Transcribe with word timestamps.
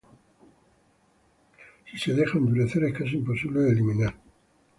Si 1.85 1.95
se 1.99 2.13
deja 2.15 2.39
endurecer 2.39 2.85
es 2.85 2.97
casi 2.97 3.17
imposible 3.17 3.59
de 3.59 3.69
eliminar. 3.71 4.15